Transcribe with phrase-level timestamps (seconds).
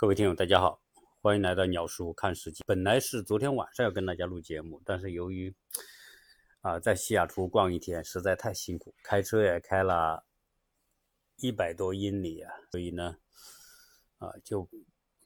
[0.00, 0.80] 各位听友，大家好，
[1.20, 2.62] 欢迎来到鸟叔看世界。
[2.64, 5.52] 本来是昨天晚上要跟大家录节目，但是由于
[6.60, 10.24] 啊在西雅图逛一天实在太辛苦，开车也开了
[11.38, 13.18] 一百多英里啊，所以呢
[14.18, 14.68] 啊就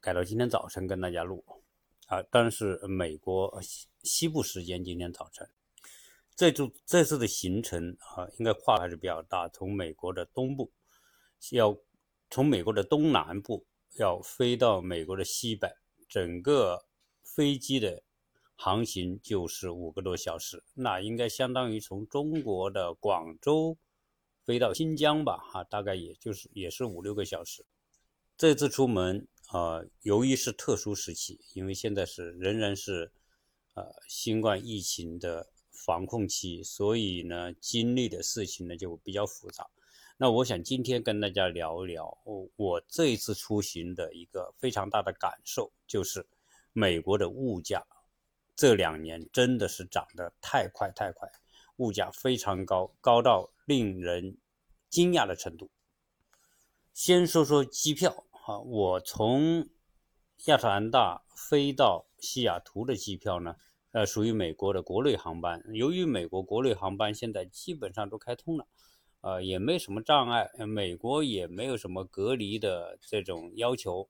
[0.00, 1.44] 改到今天早晨跟大家录
[2.06, 2.22] 啊。
[2.30, 5.46] 但是美国西西部时间今天早晨，
[6.34, 10.72] 这次这次的行程啊，应该跨度还是比较大，从美国的东部
[11.50, 11.76] 要
[12.30, 13.66] 从美国的东南部。
[13.98, 15.68] 要飞到美国的西北，
[16.08, 16.86] 整个
[17.22, 18.02] 飞机的
[18.54, 23.76] 航行就是五个多小时，那应该相当于从中国的广州
[24.44, 25.38] 飞到新疆吧？
[25.38, 27.64] 哈，大概也就是也是五六个小时。
[28.36, 33.12] 这次出门啊，由于是特殊时期，因为现在是仍然是
[33.74, 39.68] 呃新冠疫情的防控期，所以呢，经历的事情呢就比较复杂。
[40.18, 46.26] 那我想今天跟大家聊一聊我我这一次出行的一个非常大的感受，就是
[46.72, 47.84] 美国的物价
[48.54, 51.28] 这两年真的是涨得太快太快，
[51.76, 54.36] 物价非常高，高到令人
[54.88, 55.70] 惊讶的程度。
[56.92, 59.68] 先说说机票哈，我从
[60.44, 63.56] 亚特兰大飞到西雅图的机票呢，
[63.90, 65.64] 呃，属于美国的国内航班。
[65.72, 68.68] 由于美国国内航班现在基本上都开通了。
[69.22, 74.08] 呃，也没什么障碍，美国也没有什么隔离的这种要求，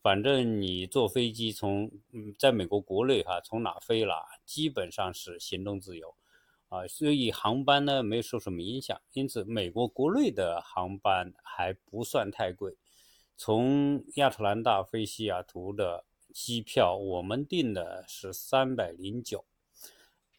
[0.00, 6.14] 反正你坐飞机从嗯，在美国国内哈，从哪飞哪，基本上是行动自由，
[6.70, 12.78] 啊，所以航班呢没受什么影响，因此美国国内的航班还不算太贵，
[13.36, 19.44] 从亚特兰大飞西雅图的机票，我们订的是三百零九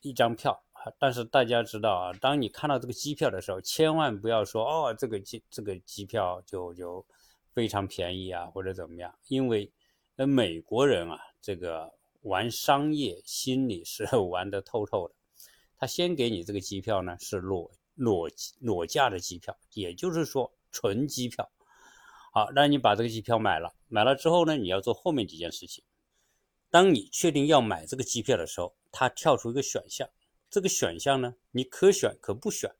[0.01, 0.63] 一张票。
[0.99, 7.05] 但是大家知道啊，当你看到这个机票的时候，千万不要说哦，这个机这个机票就就
[7.53, 9.13] 非常便宜啊，或者怎么样？
[9.27, 9.71] 因为
[10.15, 15.13] 那美国人啊，这个玩商业心理是 玩得透透的。
[15.77, 21.49] 他先给你这个机票呢，是裸裸裸价的机票，也就是说纯机票。
[22.33, 25.83] 好，那你把这个机票买了，买了之后呢，你要做后面几件事情。
[26.69, 30.07] 当你确定要买这个机票的时候，它跳出一个选项。
[30.49, 32.73] 这个选项呢，你可选可不选，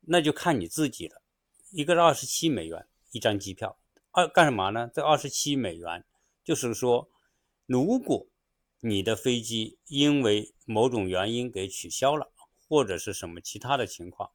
[0.00, 1.22] 那就看你自己了。
[1.70, 3.78] 一个是二十七美元一张机票，
[4.10, 4.90] 二干什么呢？
[4.92, 6.04] 这二十七美元
[6.42, 7.10] 就是说，
[7.66, 8.26] 如果
[8.80, 12.32] 你的飞机因为某种原因给取消了，
[12.66, 14.30] 或者是什么其他的情况，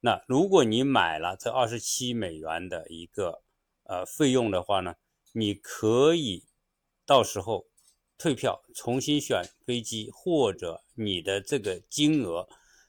[0.00, 3.42] 那如果你买了这二十七美元的一个
[3.84, 4.96] 呃费用的话呢，
[5.32, 6.44] 你可以
[7.06, 7.66] 到时候。
[8.18, 12.48] 退票，重新选飞机，或者你的这个金额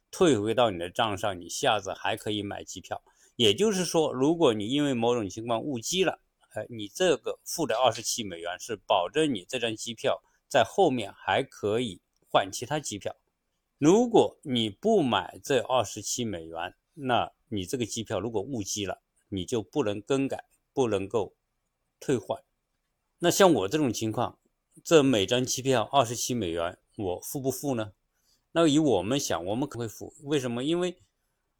[0.09, 3.03] 退回到你的账上，你下次还可以买机票。
[3.35, 6.21] 也就是说，如果你因为某种情况误机了，
[6.51, 11.99] 哎，你这个付的二十七美元是保证你这张机票在后面还可以
[12.29, 13.15] 换其他机票。
[13.77, 21.35] 如果你不买这二十七美元，那你这个机票如果误机了，你就不能更改，不能够
[21.99, 22.41] 退换。
[23.19, 24.39] 那像我这种情况。
[24.87, 27.91] 这每张机票二十七美元，我付不付呢？
[28.53, 30.13] 那以我们想，我们可会付。
[30.23, 30.63] 为什么？
[30.63, 30.97] 因为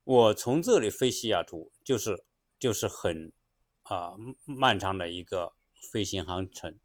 [0.05, 2.23] 我从这里飞西雅图，就是
[2.57, 3.33] 就是很
[3.81, 4.15] 啊
[4.45, 5.51] 漫长的一个
[5.91, 6.79] 飞行航程。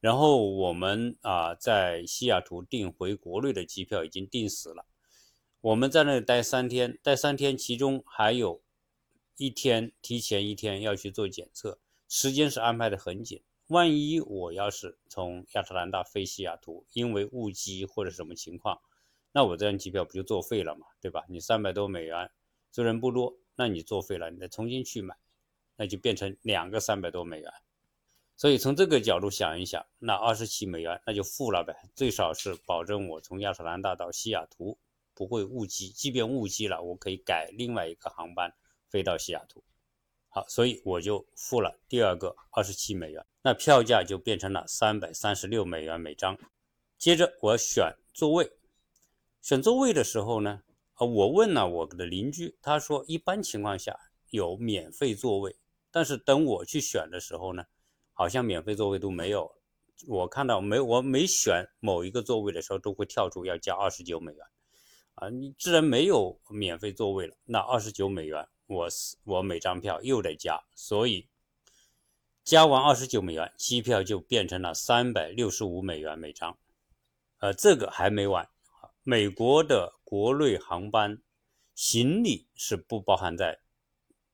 [0.00, 4.86] 然后我们啊在西雅图订回国内的机票已经订死了。
[5.60, 8.62] 我们在那里待三天，待三天，其中还有
[9.36, 11.78] 一天提前一天要去做检测，
[12.08, 13.42] 时间是安排的很紧。
[13.68, 18.78] 万一我要是从亚特兰大飞西雅图，因为误机或者什么情况，
[19.32, 20.86] 那我这张机票不就作废了嘛？
[21.00, 21.24] 对吧？
[21.28, 22.30] 你三百多美元，
[22.70, 25.16] 虽然不多，那你作废了，你再重新去买，
[25.76, 27.50] 那就变成两个三百多美元。
[28.36, 34.76] 所以从这个角度想一想，那二十七美元那就付了呗，最少是保证我从亚特兰大到西雅图
[35.14, 38.52] 不会误机，即便误机了，我可以改另外一个航班
[38.90, 39.62] 飞到西雅图。
[40.34, 46.36] 好，所以我就付了第二个二十七美元，那票价就变成了三百三十六美元每张。
[46.98, 48.50] 接着我选座位，
[49.40, 50.62] 选座位的时候呢，
[50.94, 53.96] 啊，我问了我的邻居，他说一般情况下
[54.30, 55.54] 有免费座位，
[55.92, 57.66] 但是等我去选的时候呢，
[58.12, 59.54] 好像免费座位都没有。
[60.08, 64.44] 我看到没，我没选某一个座位的时候，都会跳出要加二十九美元。
[65.14, 68.48] 啊，你既然没有免费座位了，那二十九美元。
[68.66, 71.28] 我是我每张票又得加，所以
[72.42, 76.58] 加完二十九美元，机票就变成了三百六十五美元每张。
[77.38, 78.48] 呃，这个还没完，
[79.02, 81.20] 美国的国内航班
[81.74, 83.60] 行李是不包含在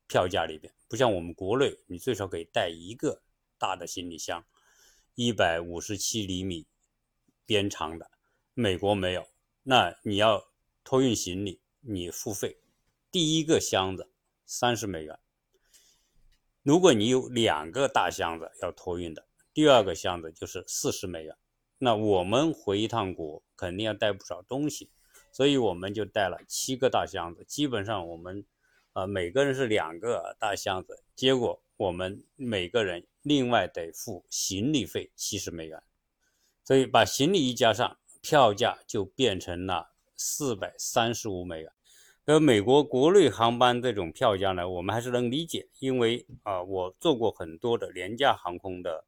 [0.07, 3.23] 票价里边，不像我们国内，你最少可以带一个
[3.59, 4.45] 大的行李箱。
[5.17, 6.67] 一百五十七厘米
[7.45, 8.11] 边长的，
[8.55, 9.27] 美国没有。
[9.65, 10.49] 那你要
[10.83, 12.59] 托运行李，你付费，
[13.11, 14.10] 第一个箱子
[14.51, 15.17] 三十美元。
[16.65, 19.25] 如果你有两个大箱子要托运的，
[19.55, 21.37] 第二个箱子就是四十美元。
[21.79, 24.91] 那我们回一趟国肯定要带不少东西，
[25.31, 27.45] 所以我们就带了七个大箱子。
[27.45, 28.45] 基本上我们，
[28.95, 35.81] 呃，每个人是两个大箱子，结果我们每个人另外得付行李费七十美元，
[36.65, 41.73] 所以把行李一加上，票价就变成了四百三十五美元。
[42.31, 49.05] 而美国国内航班这种票价呢，我们还是能理解，因为啊，我做过很多的廉价航空的。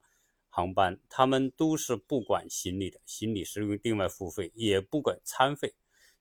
[0.49, 5.73] 航班他们都是不管行李的，行李是另外付费，也不管餐费，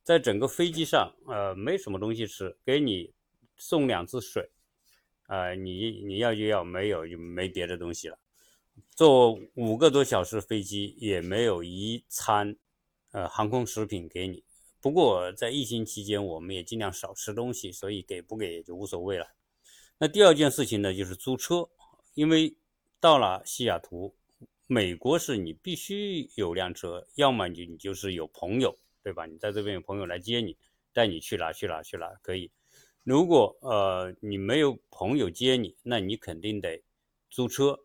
[0.04, 3.12] 在整个飞机上，呃，没什么东西吃，给你
[3.58, 4.52] 送两次水，
[5.28, 8.20] 呃，你你要就要，没有就没别的东西了。
[8.96, 12.56] 坐五个多小时飞机也没有一餐，
[13.12, 14.46] 呃，航空食品给你。
[14.82, 19.28] 不过在疫情期间，我们也尽量少吃东西，所以给不给也就无所谓了。
[20.00, 21.70] 那第二件事情呢，就是租车，
[22.16, 22.56] 因为
[23.00, 24.16] 到了西雅图。
[24.68, 28.74] 美国是你必须有辆车，要么你你就是有朋友，
[29.04, 29.26] 对吧？
[29.26, 30.56] 你在这边有朋友来接你，
[30.94, 32.50] 带你去哪去哪去哪可以。
[33.04, 36.82] 如果呃你没有朋友接你，那你肯定得
[37.30, 37.78] 租车。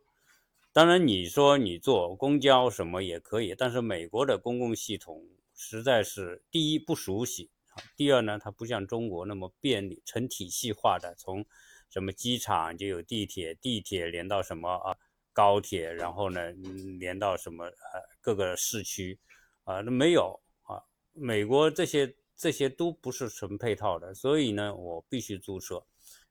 [0.72, 7.50] 当然你说你坐公交什么也可以，但是美国的公共系统实在是第一不熟悉，
[7.96, 11.44] 第二呢它不像中国那么便利，成体系化的，从
[11.90, 14.96] 什么机场就有地铁，地铁连到什么啊？
[15.32, 16.50] 高铁，然后呢，
[16.98, 19.18] 连到什么呃各个市区，
[19.64, 20.80] 啊，那没有啊。
[21.12, 25.84] 美国这些这些都不是纯配套的，所以呢，我必须租车。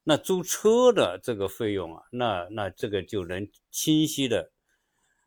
[0.03, 4.51] 那租车的这个费用啊，那那这个就能清晰的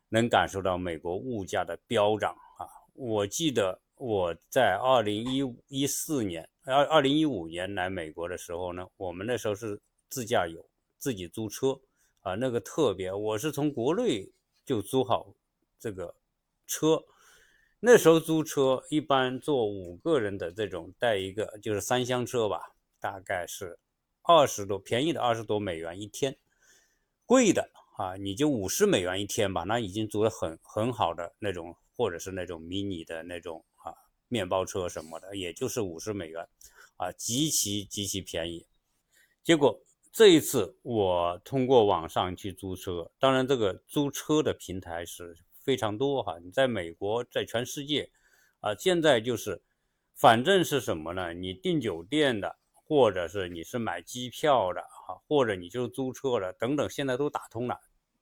[0.09, 2.67] 能感受到美国物价的飙涨啊。
[2.95, 9.77] 我记得我在二零一一四年，二二零一五年来美国的时候呢，我们那时候是
[10.09, 10.65] 自驾游，
[10.97, 11.77] 自己租车。
[12.21, 14.29] 啊，那个特别，我是从国内
[14.65, 15.33] 就租好
[15.79, 16.15] 这个
[16.67, 17.01] 车，
[17.79, 23.79] 那时候租车一般坐五个人的这种带一个就是三厢车吧，大概是
[24.21, 26.37] 二十多，便宜的二十多美元一天，
[27.25, 33.63] 贵的啊你就五十美元一天吧，那已经租的很很好的那种，或者是那种迷你的那种
[34.29, 36.47] 面包车什么的，也就是五十美元，
[36.95, 38.65] 啊极其极其便宜，
[39.43, 39.81] 结果。
[40.11, 46.39] 这一次我通过网上去租车，当然这个租车的平台是非常多哈。
[46.39, 48.09] 你在美国，在全世界，
[48.59, 49.61] 啊，现在就是，
[50.15, 51.31] 反正是什么呢？
[51.35, 57.79] 你订酒店的，或者是你是买机票的哈，或者你就是租车的等等，现在都打通了。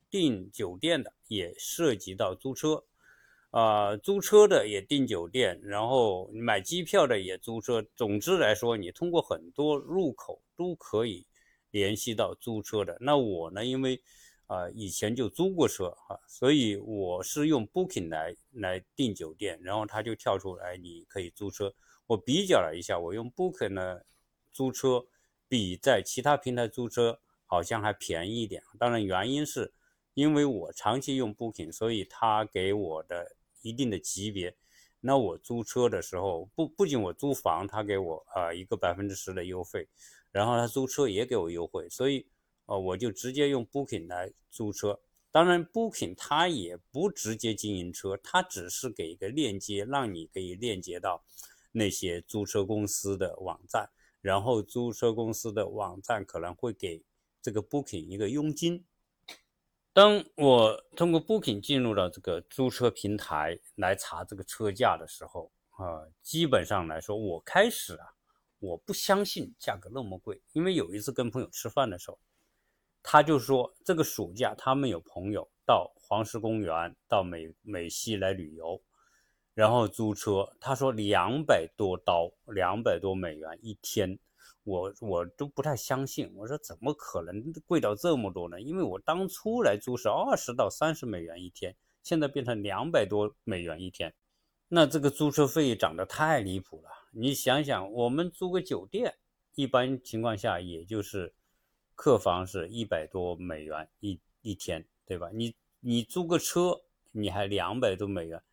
[0.10, 2.84] 订酒店的也涉及到租车，
[3.58, 7.82] 啊，租车的也订酒店，然后买机票的也租车。
[7.96, 11.26] 总之来说，你通过很多入口都可以。
[11.72, 13.64] 联系到租车的，那我呢？
[13.64, 14.02] 因为
[14.48, 21.74] 啊以前就租过车哈，所以我是用 Booking 来来订酒店，然后他就跳出来你可以租车。
[22.08, 24.00] 我比较了一下，我用 Booking 呢
[24.52, 25.06] 租车
[25.50, 28.64] 比在其他平台租车好像还便宜一点。
[28.80, 29.74] 当然原因是
[30.14, 34.56] 因为我长期用 Booking，所以他给我的一定的级别。
[35.00, 39.88] 那我租车的时候不不仅我租房，他给我啊一个百分之十的优惠。
[40.32, 42.28] 然后他租车也给我优惠，所以，
[42.66, 45.00] 呃，我就直接用 Booking 来租车。
[45.32, 51.24] 当然，Booking 它也不直接经营车，它只是给一个链接，让你可以链接到
[51.72, 53.90] 那些租车公司的网站，
[54.22, 57.04] 然后租车公司的网站可能会给
[57.42, 58.86] 这个 Booking 一个佣金。
[59.98, 68.06] 当我通过 Booking 进入了这个租车平台来查这个车价的时候，啊，基本上来说，我开始啊。
[68.60, 72.20] 我不相信价格那么贵，因为有一次跟朋友吃饭的时候，
[73.02, 78.80] 他就说这个暑假他们有朋友到黄石公园、到美美西来旅游，
[79.56, 84.20] 然后租车，他说两百多刀，两百多美元一天，
[84.68, 88.60] 我我都不太相信，我说怎么可能贵到这么多呢？
[88.60, 94.14] 因为我当初来租是二十到三十美元一天，现在变成两百多美元一天，
[94.68, 96.90] 那这个租车费涨得太离谱了。
[97.12, 99.16] 你想想，我们租个酒店，
[99.56, 101.34] 一般情况下也就是
[101.96, 105.30] 客房是一百多美元一一天，对吧？
[105.34, 106.82] 你你租个车，
[107.14, 108.44] 你还两百多美元，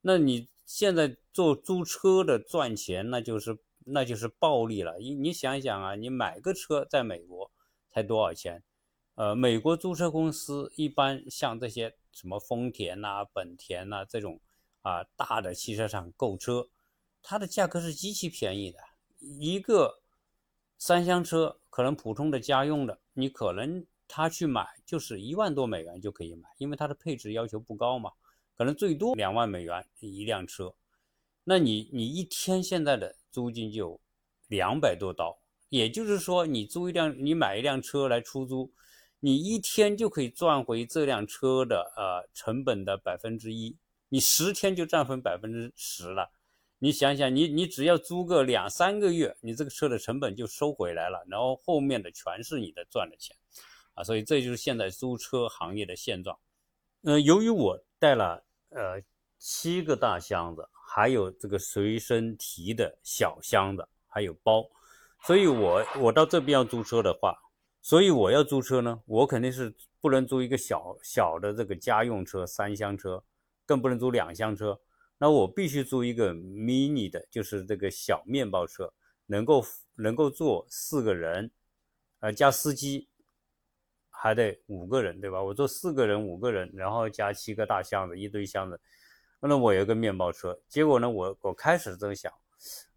[0.00, 4.98] 那你现在做租车的赚钱，那就是那就是暴利了。
[4.98, 7.50] 你你想想啊，你买个车在美国
[7.90, 8.62] 才多少钱？
[9.16, 14.40] 呃，美国租车公司一般像这些什么丰田呐、本田呐这种
[14.82, 16.68] 啊大的汽车厂购车，
[17.20, 18.78] 它的价格是极其便宜的，
[19.18, 20.00] 一个
[20.78, 28.12] 三厢车可能普通的家用的，你可能他去买就是一万多美元就可以买，因为它的配置要求不高嘛，
[28.56, 30.74] 可能最多两万美元一辆车。
[31.50, 34.00] 那你你一天现在的租金就
[34.46, 35.36] 两百多刀，
[35.68, 38.72] 也就是说你租一辆你买一辆车来出租。
[39.18, 43.76] 你一天就可以赚回这辆车的呃成本的百分之一，
[44.10, 46.30] 你十天就赚回百分之十了。
[46.78, 53.36] 你想想，你你只要租个两三个月，你这个车的成本就收回来了，然后后面的全是你的赚的钱
[53.94, 54.04] 啊！
[54.04, 56.38] 所以这就是现在租车行业的现状。
[57.02, 59.02] 呃，由于我带了呃
[59.36, 64.68] 七个大箱子，还有这个随身提的小箱子，还有包，
[65.22, 67.38] 所以我我到这边要租车的话。
[67.80, 73.22] 所以我要租车呢，我肯定是不能租一个小小的这个家用车三厢车，
[73.64, 74.78] 更不能租两厢车。
[75.16, 78.92] 那我必须租一个 mini 的，就是这个小面包车，
[79.26, 81.52] 能够能够坐四个人，
[82.18, 83.08] 呃，加司机
[84.10, 85.40] 还得五个人，对吧？
[85.40, 88.80] 我坐四个人五个人，然后加七个大箱子，一堆箱子。
[89.40, 92.32] 那我有个面包车，结果呢，我我开始这么想，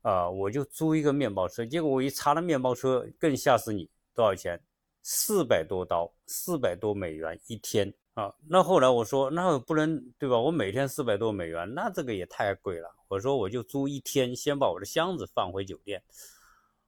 [0.01, 1.65] 啊，我就租一个面包车。
[1.65, 4.61] 结果我一查，那面包车更吓死你，多少钱？
[5.01, 8.33] 四百多刀，四百多美元一天啊！
[8.47, 10.39] 那后来我说，那不能对吧？
[10.39, 12.89] 我每天四百多美元，那这个也太贵了。
[13.09, 16.01] 我说我就租一天，先把我的箱子放回酒店。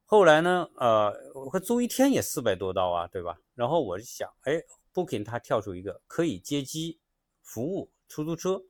[0.06, 3.38] 后来呢，呃，我租一天也四百多刀啊，对吧？
[3.54, 4.62] 然后我就想，哎
[4.94, 6.98] ，Booking 它跳出一个可以接机
[7.42, 8.62] 服务出租车。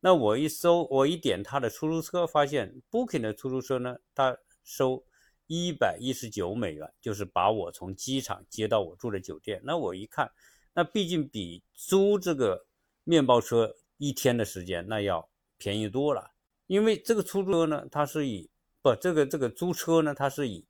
[0.00, 5.04] 那我一搜，我一点他的出租车，发现 Booking 的出租车呢，他收。
[5.50, 9.58] 一百一十九美元，就是把我从机场接到我住的酒店。
[9.64, 10.30] 那我一看，
[10.74, 12.66] 那毕竟比租这个
[13.02, 15.26] 面包车一天的时间那要
[15.56, 16.32] 便宜多了。
[16.66, 18.50] 因为这个出租车呢，它是以
[18.82, 20.66] 不这个这个租车呢，它是以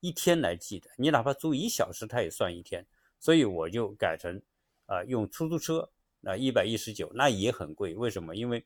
[0.00, 0.90] 一天来计的。
[0.98, 2.84] 你哪怕租一小时，它也算一天。
[3.20, 4.42] 所以我就改成
[4.86, 5.88] 啊用出租车，
[6.26, 7.94] 那一百一十九，那也很贵。
[7.94, 8.36] 为什么？
[8.36, 8.62] 因为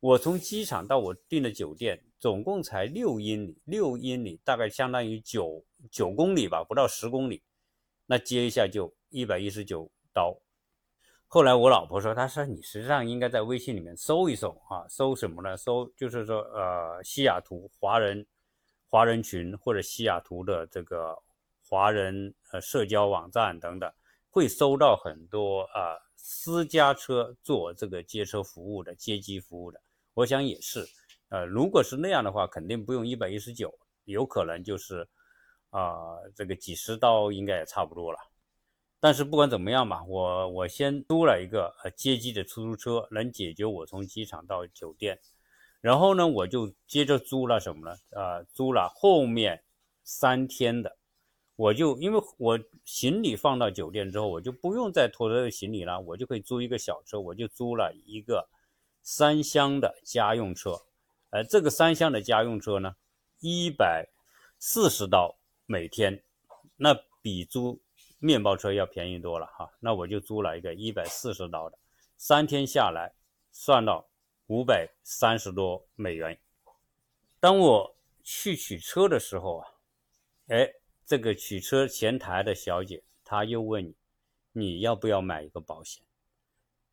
[0.00, 2.00] 我从机场到我订的酒店。
[2.18, 5.62] 总共才六英里，六英里大概相当于九
[5.92, 7.42] 九公里吧，不到十公里，
[8.06, 10.34] 那接一下就一百一十九刀。
[11.26, 15.58] 后来我老婆说，她说你实际上应该在微信里面搜一搜啊，搜什么呢？
[15.58, 18.26] 搜就是说呃西雅图华人
[18.88, 21.14] 华人群或者西雅图的这个
[21.68, 23.92] 华人呃社交网站等等，
[24.30, 29.80] 会搜到很多啊私家车做这个接车服务的接机服务的，
[30.12, 30.84] 我想也是。
[31.28, 33.72] 呃，如果是那样的话，肯定不用一百一十九，
[34.06, 35.08] 有可能就是
[35.70, 38.18] 啊，这个几十刀应该也差不多了。
[38.98, 45.20] 但是不管怎么样吧，我我先租了一个呃接机的出租车，能解决我从机场到酒店。
[45.80, 48.20] 然后呢，我就接着租了什么呢？
[48.20, 49.62] 啊，租了后面
[50.02, 50.96] 三天的，
[51.56, 58.46] 我就因为我行李放到酒店之后，我就不用再拖着行李了，我就可以租一个小车，我就租了一个
[59.02, 60.82] 三厢的家用车。
[61.30, 62.94] 呃，这个三厢的家用车呢，
[63.40, 64.06] 一百
[64.58, 65.34] 四十刀
[65.64, 66.22] 每天，
[66.76, 67.80] 那比租
[68.18, 69.70] 面包车要便宜多了哈。
[69.80, 71.78] 那我就租了一个一百四十刀的，
[72.18, 73.14] 三天下来
[73.50, 74.06] 算到
[74.46, 76.38] 五百三十多美元。
[77.40, 79.68] 当我去取车的时候啊，
[80.48, 80.70] 哎，
[81.06, 83.94] 这个取车前台的小姐，她又问你，
[84.50, 86.04] 你要不要买一个保险？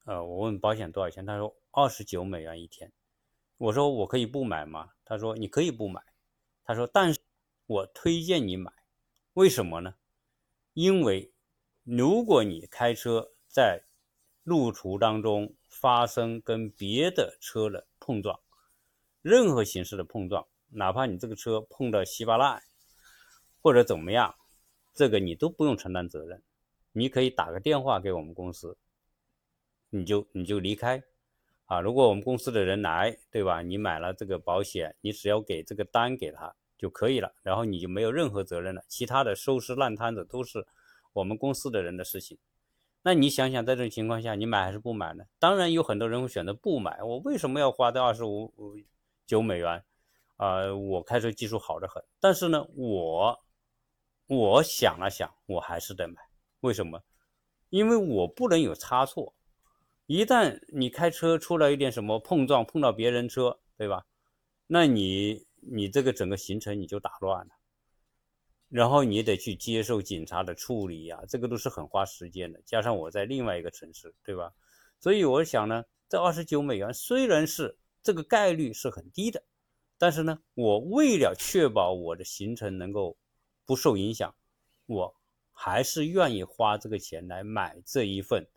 [0.06, 2.92] 呃，我问保险多少钱，她说二十九美元一天。
[3.58, 4.92] 我说我可以不买吗？
[5.04, 6.00] 她说你可以不买。
[6.64, 7.20] 她说，但是
[7.66, 8.72] 我推荐你买，
[9.34, 9.96] 为什么呢？
[10.74, 11.34] 因为
[11.84, 13.84] 如果你开车在
[14.44, 18.40] 路途当中发生跟别的车的碰撞，
[19.24, 22.62] 任何形式的碰撞，哪怕你这个车碰到稀巴烂
[23.64, 24.36] 或者怎么样，
[24.94, 26.44] 这个你都不用承担责任，
[26.92, 28.78] 你可以打个电话给我们公司，
[29.90, 31.02] 你就你就离开。
[31.68, 33.62] 啊，如果我们公司的人来，对吧？
[33.62, 38.84] 你买了这个保险，你只要给这个单给他就可以了，然后你就没有任何责任了。
[38.90, 40.68] 其他的收拾烂摊子都是
[41.14, 42.38] 我们公司的人的事情。
[43.02, 45.24] 那你想想，在这种情况下，你买还是不买呢？
[45.40, 47.02] 当然有很多人会选择不买。
[47.02, 48.54] 我为什么要花这二十五
[49.26, 49.82] 九美元？
[50.36, 52.04] 啊，我开车技术好得很。
[52.20, 53.43] 但是呢，我
[54.28, 56.16] 我想了想，我还是得买。
[56.62, 57.04] 为什么？
[57.70, 59.34] 因为我不能有差错。
[60.06, 64.06] 一旦你开车出了一点什么碰撞，碰到别人车，对吧？
[64.68, 67.54] 那你你这个整个行程你就打乱了，
[68.70, 72.62] 然后你得去接受警察的处理呀，这个都是很花时间的。
[72.66, 74.54] 加上我在另外一个城市，对吧？
[75.00, 79.44] 所以我想呢，这二十九美元虽然是这个概率是很低的，
[79.98, 83.18] 但是呢，我为了确保我的行程能够
[83.66, 84.36] 不受影响，
[84.86, 85.16] 我
[85.52, 88.48] 还是愿意花这个钱来买这一份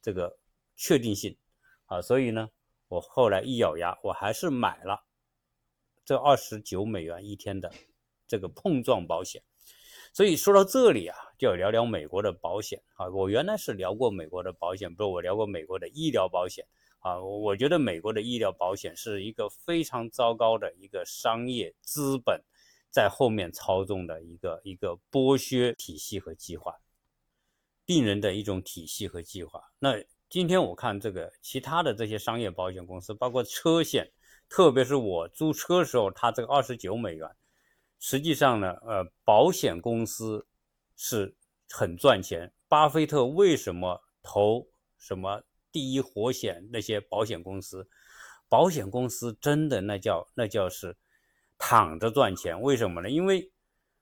[0.00, 0.38] 这个
[0.76, 1.36] 确定性
[1.86, 2.00] 啊。
[2.00, 2.50] 所以呢，
[2.88, 5.04] 我后来一咬牙，我还是买了
[6.04, 7.72] 这二十九美元一天的
[8.26, 9.42] 这个碰撞保险。
[10.12, 13.08] 所以说到这里啊，就要聊聊美国的保险啊。
[13.08, 16.64] 我原来是聊过美国的保险，不是我聊过美国的医疗保险
[17.00, 17.20] 啊。
[17.20, 22.40] 我觉得美国的医疗保险是一个非常糟糕的一个商业资本
[22.94, 26.72] 在后面操纵的一个一个剥削体系和计划，
[27.84, 29.60] 病人的一种体系和计划。
[29.80, 29.96] 那
[30.28, 34.08] 今天我看这个其他的这些商业保险公司，包括车险，
[34.48, 37.28] 特别是我租车时候，它这个二十九美元。
[37.98, 40.46] 实际上呢，呃，保险公司
[40.94, 41.34] 是
[41.70, 42.52] 很赚钱。
[42.68, 47.88] 巴菲特为什么投什么第一活险那些保险公司？
[48.48, 50.96] 保险公司真的那叫那叫是
[51.58, 52.60] 躺着赚钱。
[52.60, 53.10] 为什么呢？
[53.10, 53.50] 因为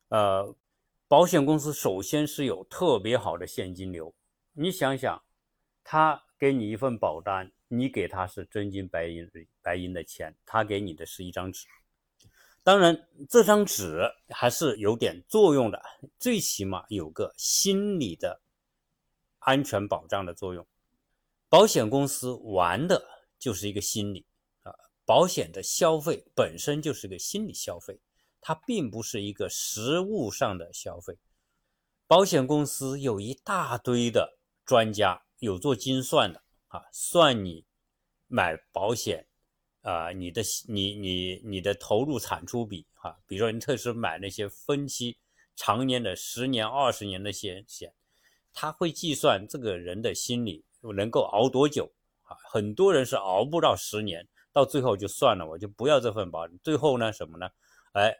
[0.09, 0.54] 呃，
[1.09, 4.14] 保险公司首先是有特别好的现金流。
[4.52, 5.23] 你想想，
[5.82, 9.30] 他给你一份保单，你给他是真金白银
[9.62, 11.66] 白银的钱，他给你的是一张纸。
[12.62, 15.82] 当然，这张纸还是有点作用的，
[16.18, 18.40] 最起码有个心理的
[19.40, 20.64] 安全保障的作用。
[21.49, 23.04] 保险公司玩的
[23.38, 24.25] 就是一个心理，
[25.04, 28.00] 保险的消费本身就是个心理消费，
[28.40, 31.18] 它并不是一个实物上的消费。
[32.06, 37.64] 保险公司有一大堆的专家，有做精算的啊，算你
[38.28, 39.26] 买保险。
[39.82, 45.18] 啊，你的你你你的投入产出比哈，比如说你特是买那些分期、
[45.56, 47.92] 常年的十年、二十年的险险，
[48.52, 51.92] 他会计算这个人的心理能够熬多久
[52.23, 52.37] 啊？
[52.49, 56.46] 很多人是熬不到十年，到最后就算了，我就不要这份保。
[56.62, 57.48] 最后呢，什么呢？
[57.92, 58.14] 哎，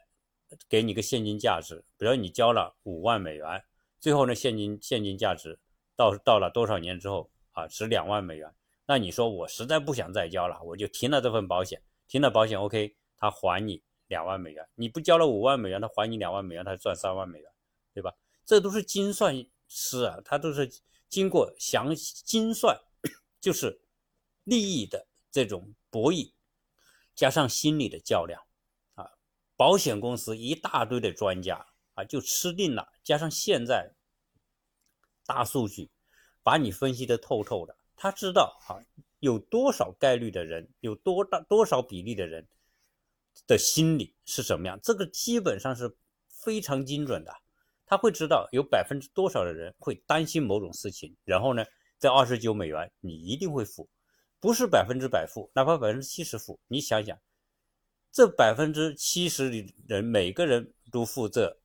[0.69, 3.65] 给你个现金价值，比如你交了五万美元，
[4.01, 5.59] 最后呢，现金现金价值
[5.97, 8.53] 到到了多少年之后啊，值两万美元。
[8.87, 17.51] 那你说我实在不想再交了，我就停了这份保险，停了保险，OK，他还你两万美元，你不交了五万美元，他还你两万美元，他赚三万美元，
[17.95, 18.13] 对吧？
[18.45, 20.69] 这都是精算师啊，他都是
[21.09, 22.77] 经过详精算，
[23.41, 23.81] 就是
[24.45, 26.33] 利益的这种博弈，
[27.15, 28.43] 加上心理的较量
[28.95, 29.11] 啊，
[29.57, 33.95] 保险公司一大堆的专家啊，就吃定了，加上现在
[35.27, 35.91] 大数据
[36.43, 37.77] 把你分析的透透的。
[37.95, 38.81] 他知道啊，
[39.21, 42.49] 有多少概率的人，有多大多少比例的人
[43.47, 44.81] 的心理是什么样？
[44.83, 45.95] 这个基本上是
[46.29, 47.33] 非常精准的。
[47.85, 51.63] 他会知道有百分之多少的人会担心某种事情，然后呢，
[52.01, 53.87] 这二十九美元你一定会付，
[54.43, 56.59] 不是百分之百付，哪怕百分之七十付。
[56.67, 57.17] 你想想，
[58.11, 61.61] 这百分之七十的人每个人都付这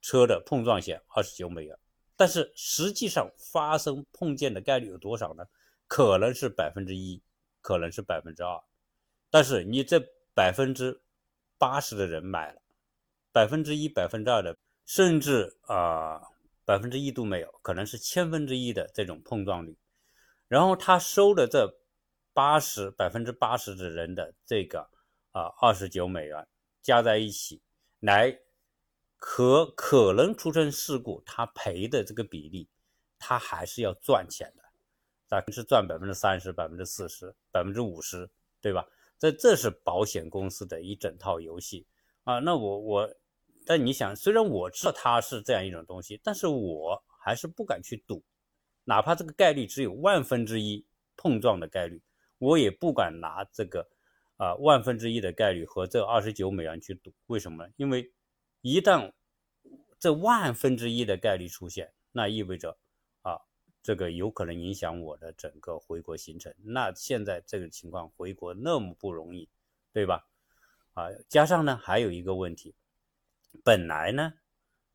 [0.00, 1.76] 车的碰撞险二十九美元。
[2.14, 5.44] 但是实际上发生碰见的概率有多少呢？
[5.88, 7.20] 可能是百分之一，
[7.60, 8.62] 可能是百分之二。
[9.28, 10.00] 但是你这
[10.34, 11.02] 百分之
[11.58, 12.62] 八十的人买了，
[13.32, 16.22] 百分之一、百分之二的，甚至啊
[16.64, 19.76] 百分之一都没有，可能是千分之一的这种碰撞率。
[20.52, 21.80] 然后他收的这
[22.34, 24.80] 八十百分之八十的人的这个
[25.30, 26.46] 啊二十九美元
[26.82, 27.62] 加在一起
[28.00, 28.38] 来。
[29.16, 32.68] 可可能出生事故，他赔的这个比例，
[33.18, 34.62] 他还是要赚钱的，
[35.26, 38.28] 但是赚百分之三十、百分之四十、百分之五十，
[38.60, 38.84] 对吧？
[39.18, 41.86] 这这是保险公司的一整套游戏
[42.24, 42.40] 啊。
[42.40, 43.14] 那我我，
[43.64, 48.22] 但你想，虽然我知道它是这样一种东西，但是我还是不敢去赌，
[48.84, 52.02] 哪怕这个概率只有万分之一碰撞的概率，
[52.38, 53.88] 我也不敢拿这个
[54.36, 57.12] 啊万分之一的概率和这二十九美元去赌。
[57.26, 57.68] 为什么？
[57.76, 58.12] 因为
[58.60, 59.12] 一旦
[59.98, 62.76] 这万分之一的概率出现，那意味着
[63.22, 63.38] 啊，
[63.82, 66.52] 这个有可能影响我的整个回国行程。
[66.64, 69.48] 那现在这个情况回国那么不容易，
[69.92, 70.26] 对吧？
[70.94, 72.74] 啊，加上呢还有一个问题，
[73.62, 74.34] 本来呢，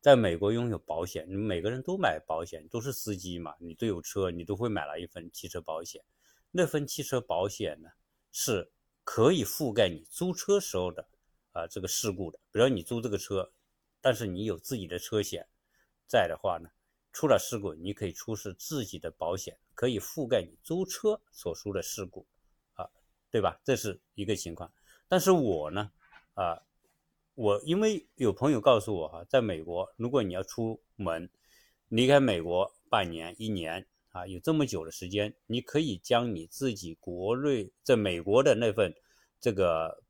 [0.08, 6.02] 在美国拥有保险，你每个人都买保险，都是司机嘛，你都有车，你都会买了一份汽车保险。
[6.50, 7.90] 那份汽车保险呢，
[8.32, 8.72] 是
[9.04, 11.06] 可以覆盖你租车时候的
[11.52, 13.52] 啊这个事故的，比如你租这个车。
[14.00, 15.46] 但是你有自己的车险
[16.06, 16.70] 在的话呢，
[17.12, 22.26] 出了事故，你可以出示自己的保险，可以覆盖你租车所出的事故，
[22.72, 22.88] 啊，
[23.30, 23.60] 对吧？
[23.62, 24.72] 这是一个情况。
[25.06, 25.92] 但是我呢，
[26.32, 26.62] 啊，
[27.38, 31.30] 我因为有朋友告诉我哈，在美国，如果你要出门
[31.86, 38.92] 离开美国半年、一年啊，有这么久的时间，你可以将你自己国内在美国的那份
[39.40, 40.02] 这个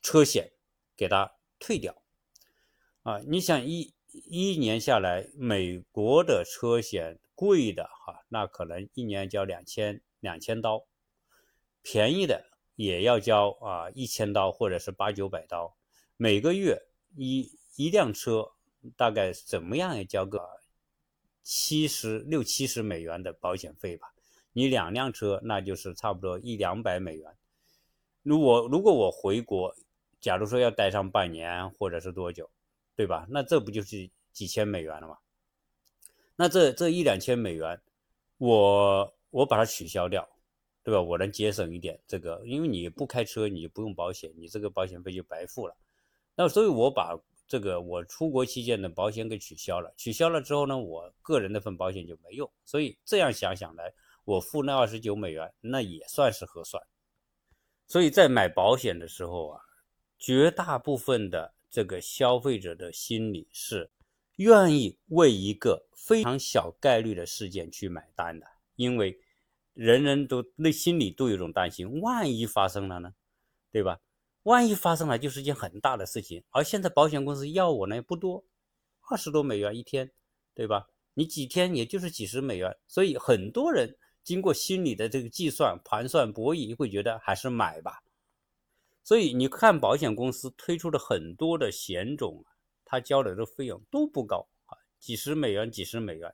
[0.00, 0.52] 车险
[0.96, 2.04] 给它退掉
[3.02, 3.18] 啊。
[3.26, 10.86] 你想一一年下来，美国的车险贵的哈，那可能一年交两千两千刀，
[11.82, 12.44] 便宜的
[12.76, 15.76] 也要交啊一千刀或者是八九百刀，
[16.16, 16.82] 每个月
[17.16, 18.52] 一一辆车
[18.96, 20.40] 大概怎么样也交个。
[21.48, 24.12] 七十六七十美元的保险费吧，
[24.52, 27.36] 你两辆车那就是差不多一两百美元。
[28.24, 29.72] 如果如果我回国，
[30.20, 32.50] 假如说要待上半年或者是多久，
[32.96, 33.28] 对吧？
[33.30, 35.18] 那这不就是几千美元了吗？
[36.34, 37.80] 那这这一两千美元，
[38.38, 40.28] 我我把它取消掉，
[40.82, 41.00] 对吧？
[41.00, 45.76] 我能节省一点这个，因为你不开车，你就不用保险，你这个保险费就白付了。
[46.36, 47.18] 那所以我把。
[47.48, 53.84] 这个我出国期间的保险给取消了，取消了之后呢，我个人那份保险就没用，所以这样想想来，
[54.24, 56.82] 我付那二十九美元，那也算是合算。
[57.86, 59.60] 所以在买保险的时候啊，
[60.18, 63.88] 绝大部分的这个消费者的心理是
[64.38, 69.16] 愿意为一个非常小概率的事件去买单的，因为
[69.72, 73.14] 人人都内心里都有种担心，万一发生了呢，
[73.70, 74.00] 对吧？
[74.46, 76.40] 万一发生了，就是一件很大的事情。
[76.50, 78.44] 而现在保险公司要我呢不多，
[79.10, 80.08] 二十多美元一天，
[80.54, 80.86] 对吧？
[81.14, 88.04] 你几天也就是几十美元，所以很多人经过心理的这个计算、盘算、博弈，会觉得还是买吧。
[89.02, 92.44] 所以你看，保险公司推出的很多的险种，
[92.84, 96.32] 它交的这费用都不高啊，几十美元、几十美元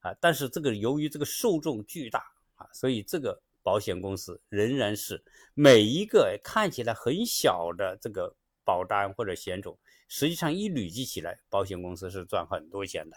[0.00, 0.14] 啊。
[0.20, 2.22] 但是这个由于这个受众巨大
[2.56, 3.42] 啊，所以这个。
[3.66, 9.76] 保险公司仍然是每一个看起来很小的这个保单或者险种，
[10.06, 13.16] 实际上一累积起来，保险公司是赚很多钱的，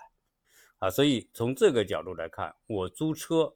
[0.80, 3.54] 啊，所以从这个角度来看，我租车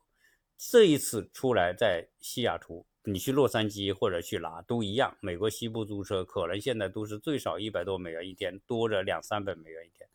[0.55, 10.07] 这一次出来在西雅图，你去洛杉矶或者去哪都一样，美国西部租车可能现在都是最少一百多美元一天，多着两三百美元一天，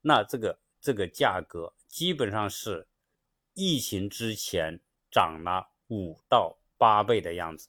[0.00, 2.88] 那这个这个价格基本上是
[3.52, 5.71] 疫情之前涨了。
[5.92, 7.68] 五到八倍的样子，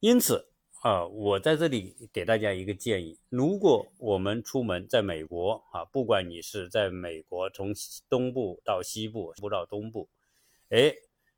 [0.00, 0.48] 因此
[0.80, 7.74] 啊，我在这里给大家一个建议：如果我们出门在美国啊，不管你是在美国从
[8.08, 10.08] 东部到西部，西部到东部，
[10.70, 10.94] 哎，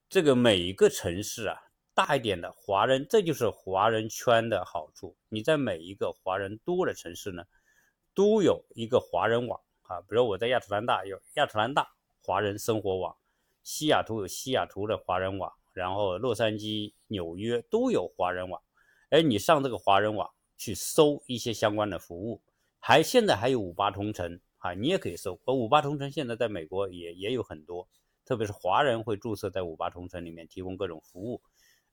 [0.08, 1.60] 这个每一个城市啊，
[1.94, 5.16] 大一点的华人，这就是华人圈的好处。
[5.28, 7.44] 你在每一个华人多的城市呢，
[8.14, 11.88] 都有一个华人网啊，比如我在亚特兰大有亚特兰大
[12.22, 13.16] 华人生活网，
[13.64, 15.52] 西雅图有西雅图的华人网。
[15.74, 18.62] 然后洛杉矶、纽约都有华人网，
[19.10, 22.40] 哎，你上这个华人网去搜一些相关的服务，
[22.78, 25.38] 还现在还有五八同城啊，你也可以搜。
[25.44, 27.86] 而五八同城现在在美国也也有很多，
[28.24, 31.42] 特别是华人会注册在五八同城里面提供各种服务，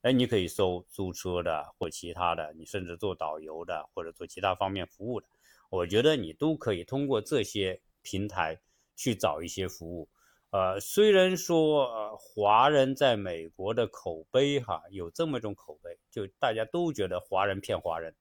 [0.03, 5.25] 哎，你可以搜租车的或其他的，你甚至做导游的或者做其他方面服务的，
[5.71, 8.59] 我觉得你都可以通过这些平台
[8.95, 10.07] 去找一些服务。
[10.51, 18.13] 呃，虽然说呃，华人在美国的口碑哈有这么一种口碑，就大家都觉得华人骗华人，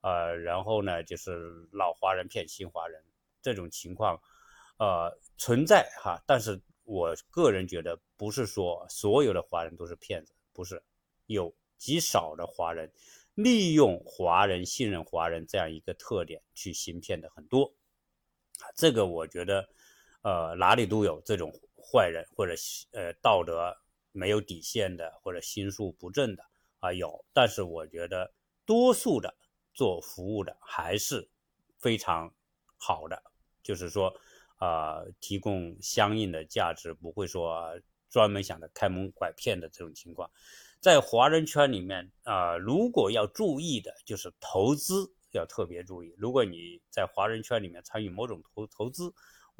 [0.00, 3.02] 呃，然后呢就是老华人骗新华人
[3.42, 4.16] 这种情况，
[4.78, 10.80] 呃存在哈，但是我个人觉得不是说所有的华人都是骗子，不是，
[11.26, 12.92] 有极少的华人
[13.34, 17.74] 利用华人信任华人这样一个特点去行骗的很多，
[18.76, 19.68] 这个我觉得
[20.22, 21.52] 呃哪里都有这种。
[21.84, 22.54] 坏人或者
[22.92, 23.76] 呃道德
[24.12, 26.44] 没有底线的或者心术不正的
[26.78, 28.32] 啊有，但是我觉得
[28.64, 29.34] 多数的
[29.74, 31.28] 做服务的还是
[31.78, 32.32] 非常
[32.76, 33.22] 好的，
[33.62, 34.14] 就是说
[34.56, 40.30] 啊提供相应的价值，不会说专门想着开门拐骗的这种情况。
[40.80, 49.12] 在华人圈里面啊，如果要注意的就是投资要特别注意，如果你在华人圈里面参与某种投投资。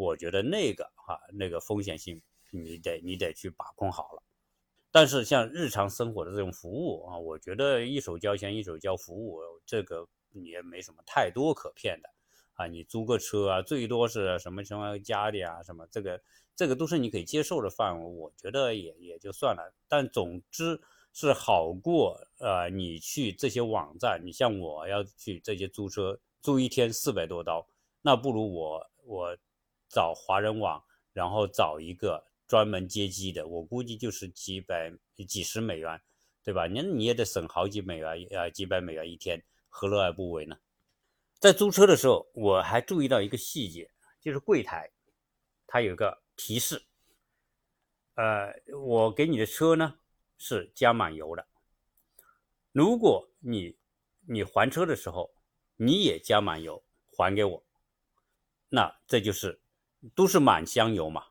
[0.02, 4.22] 我觉得那个哈，那个风险性你得你得去把控好了。
[4.90, 12.10] 但是像日常生活的这种服务啊，我觉得一手交钱一手交服务，这个也没什么太多可骗的
[12.54, 12.66] 啊。
[12.66, 16.20] 你租个车啊，最多是什么什么家电啊，什么这个
[16.56, 19.72] 这个都是你可以接受的范围，我觉得也也就算了。
[19.88, 20.78] 但总之
[21.12, 27.66] 是好过呃，你去这些网站，你像我要去这些租车，租一天四百多刀，
[28.02, 29.38] 那不如我我。
[29.92, 34.92] 找华人网，然后找一个专门接机的，我估计就是几百、
[35.28, 36.00] 几十美元，
[36.42, 36.66] 对吧？
[36.66, 40.58] 你你也得省好几美元，呃，几百美元一天，何乐而不为呢？
[41.38, 44.90] 在租车的时候，我还注意到一个细节，就是柜台
[45.66, 46.82] 它有个提示，
[48.14, 49.98] 呃，我给你的车呢
[50.38, 51.46] 是加满油的。
[52.72, 53.76] 如果你
[54.26, 55.34] 你还车的时候
[55.76, 57.64] 你也加满油还给我，
[58.68, 59.61] 那这就是
[60.14, 61.24] 都是满箱油嘛？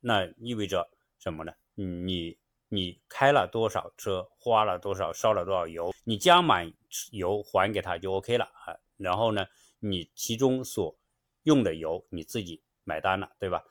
[0.00, 1.52] 那意味着什么呢？
[1.74, 6.72] 你你开了多少车，花了多少，烧了多少油，你加满
[7.12, 8.76] 油还给他就 OK 了啊。
[8.96, 9.46] 然后呢，
[9.78, 10.96] 你其中所
[11.42, 13.64] 用的油你自己买单了，对吧？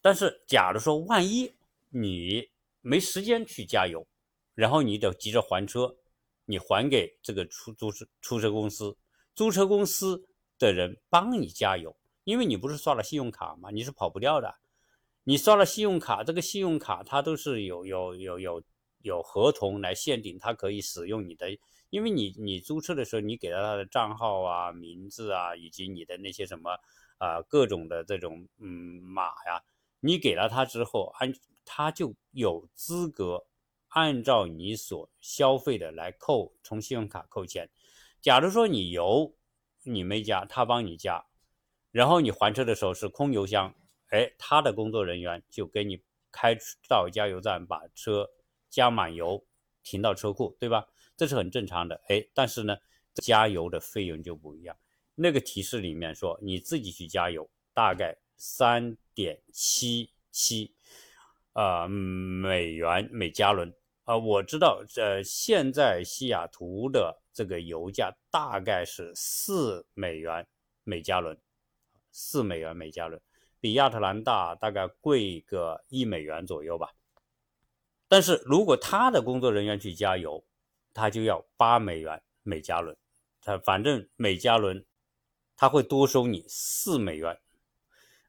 [0.00, 1.52] 但是假如说万一
[1.90, 2.48] 你
[2.80, 4.06] 没时间去加油，
[4.54, 5.96] 然后你得急着还车。
[6.46, 8.96] 你还给这个出租车出车公司，
[9.36, 10.26] 租车公司
[10.58, 11.96] 的人帮你加油，
[12.30, 13.70] 因为你不是刷了信用卡吗？
[13.72, 14.54] 你是跑不掉的。
[15.24, 18.62] 你刷了信用卡，这个信用卡它都是有有有有
[19.02, 21.48] 有合同来限定，它可以使用你的，
[21.90, 26.70] 因为你你租车的时候，你给了他的账号啊、名字啊，以及你的那些什么
[27.18, 29.62] 啊各种的这种嗯码呀，
[29.98, 31.32] 你给了他之后，按
[31.64, 33.44] 他就有资格。
[33.92, 37.68] 按照你所消费的来扣，从信用卡扣钱。
[38.20, 39.34] 假如说你油
[39.82, 41.26] 你没加，他帮你加，
[41.90, 43.74] 然后你还车的时候是空油箱，
[44.08, 46.00] 哎，他的工作人员就给你
[46.30, 46.56] 开
[46.88, 48.28] 到加油站把车
[48.68, 49.44] 加满油，
[49.82, 50.86] 停到车库，对吧？
[51.16, 52.00] 这是很正常的。
[52.08, 52.76] 哎，但是呢，
[53.14, 54.76] 加油的费用就不一样。
[55.16, 60.74] 那个提示里面说你自己去加油，大概三点七七
[61.52, 63.74] 啊美元每加仑。
[64.04, 70.46] 啊，我知道，呃，现在西雅图的这个油价大概是四美元
[70.84, 71.38] 每加仑，
[72.10, 73.20] 四美元每加仑，
[73.60, 76.90] 比亚特兰大大概贵个一美元左右吧。
[78.08, 80.44] 但是如果他的工作人员去加油，
[80.92, 82.96] 他就要八美元每加仑，
[83.40, 84.84] 他反正每加仑
[85.56, 87.38] 他会多收你四美元。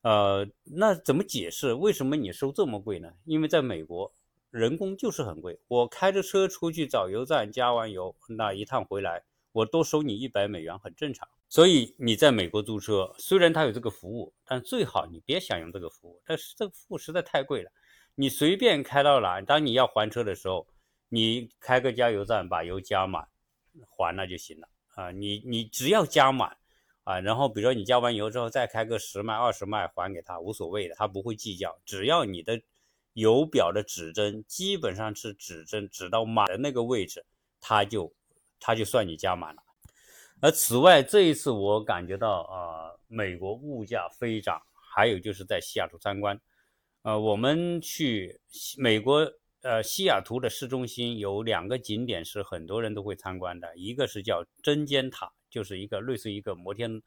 [0.02, 3.14] 呃，那怎么解释为什么你收这么贵呢？
[3.26, 4.14] 因为在美国。
[4.50, 11.26] 人工就是很贵，我开着车出去找油站加完油，那一趟回来我多收你一百美元，很正常。
[11.52, 17.70] 所以你在美国租车，虽然它有这个服务，但最好你别享用这个服务，但是这个服务实在太贵了。
[18.16, 20.66] 你随便开到哪，当你要还车的时候，
[21.10, 23.28] 你开个加油站把油加满，
[23.86, 25.12] 还了就行了啊。
[25.12, 26.58] 你你只要加满
[27.04, 32.60] 啊，然后比如说你加完油之后再开个十迈二十迈还给他，无所谓的，他不会计较，只要你的。
[33.16, 37.26] 油表的指针基本上是指针指到满的那个位置，
[37.60, 38.16] 他就
[38.58, 39.62] 他就算你加满了。
[40.44, 44.60] 而此外，这一次我感觉到啊，美国物价飞涨，
[44.92, 46.42] 还有就是在西雅图参观。
[47.04, 48.42] 呃，我们去
[48.76, 57.04] 美国呃西雅图的市中心有两个景点是很多人都会参观的，一个是叫针尖塔，就是一个类似一个摩天，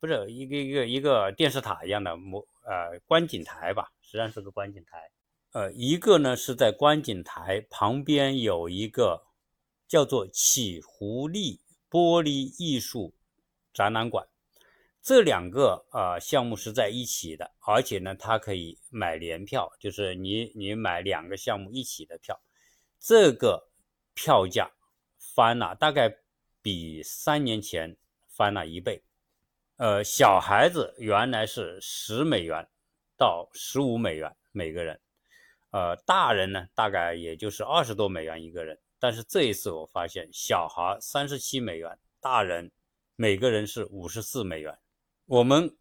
[0.00, 5.10] 不是一个一个一个电视塔一样的摩呃观景台吧，实际上是个观景台。
[5.52, 9.22] 呃，一个呢是在观景台旁边有一个
[9.86, 11.60] 叫做起狐狸
[11.94, 13.14] 玻璃艺术
[13.72, 14.26] 展览馆，
[15.00, 22.42] 这两个呃项目是在一起的，而且呢，它可以买联票，就是你你买两个项目一起的票，
[22.98, 23.68] 这个
[24.12, 24.72] 票价
[25.20, 26.12] 翻了，大概
[26.60, 29.00] 比三年前翻了一倍。
[29.76, 32.68] 呃，小孩子原来是十美元
[33.16, 35.00] 到十五美元每个人。
[35.70, 42.72] 呃，大人呢，大概也就是二十多美元一个人，但是这一次我发现，小孩三十七美元，大人
[43.16, 44.78] 每个人是五十四美元。
[45.26, 45.76] 我们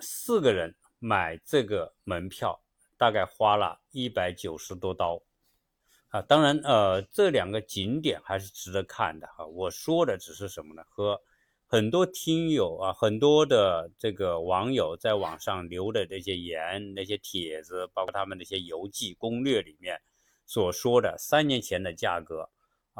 [0.00, 2.62] 四个人买这个门票，
[2.98, 5.18] 大概花了一百九十多刀。
[6.08, 9.46] 啊，当然，呃，这两个景点还是值得看的哈。
[9.46, 10.84] 我说的只是什么呢？
[10.90, 11.18] 和
[11.64, 19.98] 很多听友啊，很多的这个网友在网上留的那些言、那些帖子，包括他们那些游记攻略里面
[20.44, 22.50] 所说的三年前的价格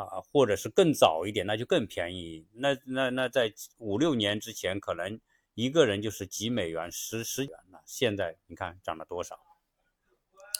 [0.04, 2.46] 啊，或者是更早一点，那就更便宜。
[2.52, 5.18] 那那那在五六年之前，可能
[5.54, 7.80] 一个人就是几美元、十十元了。
[7.84, 9.40] 现在你看涨了多少？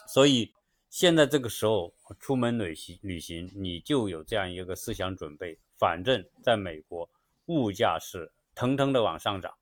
[0.08, 0.52] 所以
[0.90, 7.08] 现在这个时候出门旅行旅行，你就有这样一个思想准备，反正在美国。
[7.48, 9.54] 物价是腾腾的往上涨，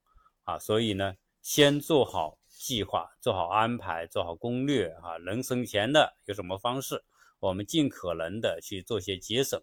[0.44, 7.04] 啊，所以呢，先做好计划，做好安排，做好攻略，啊，能省钱的有什么方式，
[7.44, 9.60] 我们尽可能的去做些节省，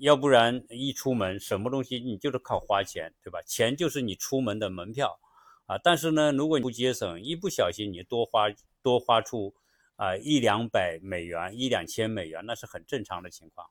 [0.00, 3.40] 要不然一出门什么东西你就是靠花钱，对吧？
[3.46, 5.18] 钱就是你出门的门票，
[5.64, 8.48] 啊，但是呢，如果你不节省，一不小心你多花
[8.82, 9.54] 多花出
[9.96, 13.66] 啊一两百美元、一两千美元，那是很正常的情况。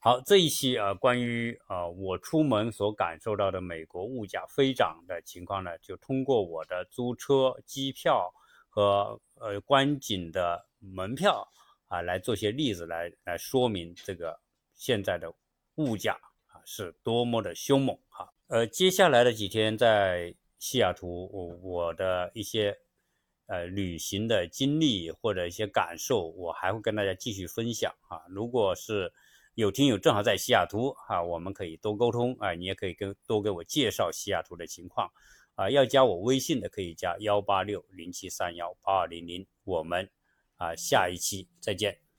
[0.00, 8.34] 好，这一期啊，关于啊我出门所感受到的美国物价飞涨的情况呢，就通过我的租车、机票
[8.68, 11.46] 和呃观景的门票
[11.90, 14.38] 啊来做些例子来来说明这个
[14.74, 15.32] 现在的
[15.74, 16.12] 物价
[16.46, 18.30] 啊是多么的凶猛啊。
[18.46, 22.78] 呃，接下来的几天在西雅图，我我的一些
[23.46, 28.22] 呃旅行的经历或者一些感受，我还会跟大家继续分享啊。
[28.28, 29.12] 如果是
[29.54, 35.10] 有听友正好在西雅图啊，我们可以多沟通啊，你也可以跟多给我介绍西雅图的情况
[35.56, 35.68] 啊。
[35.68, 40.08] 要加我微信的可以加幺八六零七三幺八二零零，我们
[40.60, 42.09] 啊下一期再见。